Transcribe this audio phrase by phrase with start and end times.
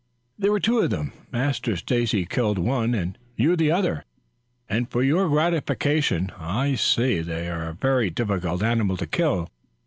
[0.39, 1.13] "There were two of them.
[1.31, 4.03] Master Stacy killed one and you the other,
[4.67, 9.51] and for your gratification I'll say that they are a very difficult animal to kill.